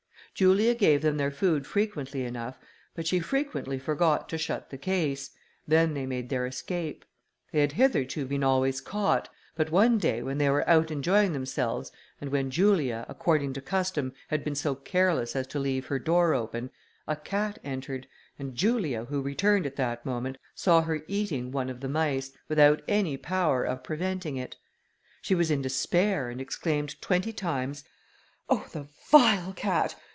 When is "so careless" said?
14.55-15.35